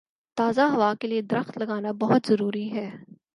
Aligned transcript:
تازہ 0.37 0.61
ہوا 0.61 0.93
کے 0.99 1.07
لیے 1.07 1.21
درخت 1.21 1.57
لگانا 1.57 1.91
بہت 1.99 2.27
ضروری 2.27 2.71
ہے۔ 2.71 2.89